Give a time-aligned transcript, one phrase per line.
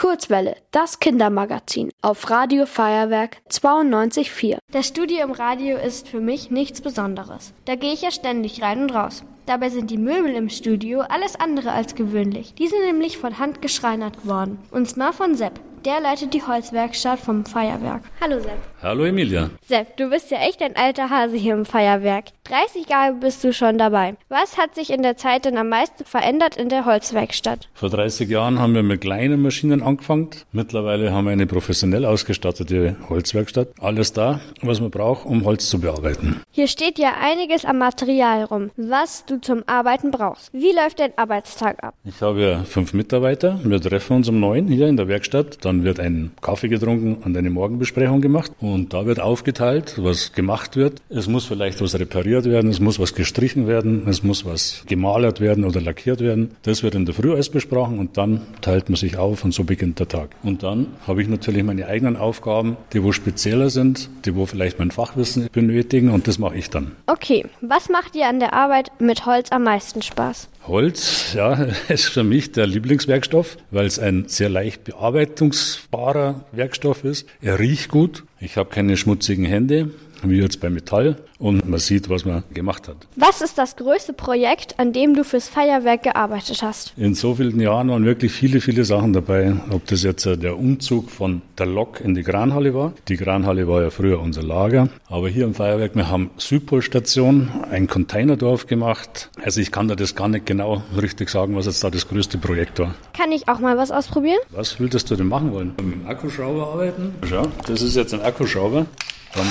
[0.00, 4.56] Kurzwelle, das Kindermagazin auf Radio Feuerwerk 92.4.
[4.72, 7.52] Das Studio im Radio ist für mich nichts Besonderes.
[7.66, 9.22] Da gehe ich ja ständig rein und raus.
[9.50, 12.54] Dabei sind die Möbel im Studio alles andere als gewöhnlich.
[12.54, 14.60] Die sind nämlich von Hand geschreinert worden.
[14.70, 15.58] Und zwar von Sepp.
[15.84, 18.02] Der leitet die Holzwerkstatt vom Feuerwerk.
[18.20, 18.58] Hallo Sepp.
[18.82, 19.48] Hallo Emilia.
[19.66, 22.26] Sepp, du bist ja echt ein alter Hase hier im Feuerwerk.
[22.44, 24.16] 30 Jahre bist du schon dabei.
[24.28, 27.68] Was hat sich in der Zeit denn am meisten verändert in der Holzwerkstatt?
[27.72, 30.30] Vor 30 Jahren haben wir mit kleinen Maschinen angefangen.
[30.52, 33.68] Mittlerweile haben wir eine professionell ausgestattete Holzwerkstatt.
[33.80, 36.42] Alles da, was man braucht, um Holz zu bearbeiten.
[36.50, 40.52] Hier steht ja einiges am Material rum, was du zum Arbeiten brauchst.
[40.52, 41.94] Wie läuft dein Arbeitstag ab?
[42.04, 43.60] Ich habe ja fünf Mitarbeiter.
[43.64, 45.64] Wir treffen uns um neun hier in der Werkstatt.
[45.64, 48.52] Dann wird ein Kaffee getrunken und eine Morgenbesprechung gemacht.
[48.60, 51.00] Und da wird aufgeteilt, was gemacht wird.
[51.08, 55.40] Es muss vielleicht was repariert werden, es muss was gestrichen werden, es muss was gemalert
[55.40, 56.56] werden oder lackiert werden.
[56.62, 59.64] Das wird in der Früh alles besprochen und dann teilt man sich auf und so
[59.64, 60.30] beginnt der Tag.
[60.42, 64.78] Und dann habe ich natürlich meine eigenen Aufgaben, die wo spezieller sind, die wo vielleicht
[64.78, 66.92] mein Fachwissen benötigen und das mache ich dann.
[67.06, 70.48] Okay, was macht dir an der Arbeit mit Holz am meisten Spaß?
[70.66, 71.52] Holz, ja,
[71.88, 77.28] ist für mich der Lieblingswerkstoff, weil es ein sehr leicht bearbeitungsbarer Werkstoff ist.
[77.40, 78.24] Er riecht gut.
[78.40, 79.90] Ich habe keine schmutzigen Hände
[80.22, 82.96] wie jetzt bei Metall und man sieht, was man gemacht hat.
[83.16, 86.92] Was ist das größte Projekt, an dem du fürs Feuerwerk gearbeitet hast?
[86.96, 89.54] In so vielen Jahren waren wirklich viele, viele Sachen dabei.
[89.70, 92.92] Ob das jetzt der Umzug von der Lok in die Kranhalle war.
[93.08, 94.88] Die Kranhalle war ja früher unser Lager.
[95.08, 99.30] Aber hier im Feuerwerk, wir haben Südpolstation, ein Containerdorf gemacht.
[99.42, 102.38] Also ich kann da das gar nicht genau richtig sagen, was jetzt da das größte
[102.38, 102.94] Projekt war.
[103.16, 104.38] Kann ich auch mal was ausprobieren?
[104.50, 105.72] Was würdest du denn machen wollen?
[105.82, 107.14] Mit dem Akkuschrauber arbeiten?
[107.28, 108.86] Schau, das ist jetzt ein Akkuschrauber.
[109.34, 109.46] Dann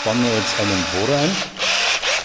[0.00, 1.30] spannen wir jetzt einen Bohrer ein.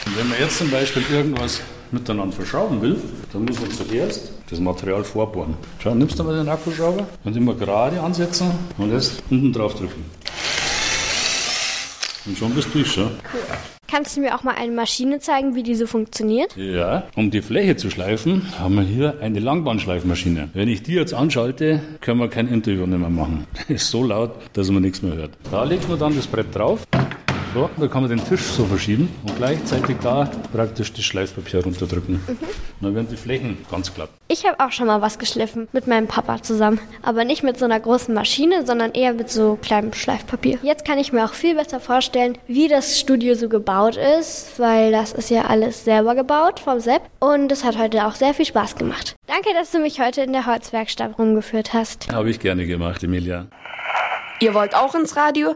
[0.07, 1.61] Und wenn man jetzt zum Beispiel irgendwas
[1.91, 5.55] miteinander verschrauben will, dann muss man zuerst das Material vorbohren.
[5.79, 10.05] Schau, nimmst du mal den Akkuschrauber und immer gerade ansetzen und jetzt unten drauf drücken.
[12.25, 13.11] Und schon bist du durch, schon.
[13.33, 13.74] Cool.
[13.87, 16.55] Kannst du mir auch mal eine Maschine zeigen, wie die so funktioniert?
[16.57, 20.49] Ja, um die Fläche zu schleifen, haben wir hier eine Langbahnschleifmaschine.
[20.53, 23.45] Wenn ich die jetzt anschalte, können wir kein Interview mehr machen.
[23.67, 25.31] ist so laut, dass man nichts mehr hört.
[25.51, 26.85] Da legt man dann das Brett drauf.
[27.55, 32.15] So, da kann man den Tisch so verschieben und gleichzeitig da praktisch das Schleifpapier runterdrücken.
[32.15, 32.37] Mhm.
[32.81, 34.09] Dann werden die Flächen ganz glatt.
[34.27, 36.81] Ich habe auch schon mal was geschliffen mit meinem Papa zusammen.
[37.01, 40.59] Aber nicht mit so einer großen Maschine, sondern eher mit so kleinem Schleifpapier.
[40.63, 44.91] Jetzt kann ich mir auch viel besser vorstellen, wie das Studio so gebaut ist, weil
[44.91, 47.03] das ist ja alles selber gebaut vom Sepp.
[47.21, 49.15] Und es hat heute auch sehr viel Spaß gemacht.
[49.27, 52.11] Danke, dass du mich heute in der Holzwerkstatt rumgeführt hast.
[52.11, 53.47] Habe ich gerne gemacht, Emilia.
[54.41, 55.55] Ihr wollt auch ins Radio?